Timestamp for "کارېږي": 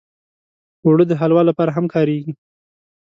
1.93-2.31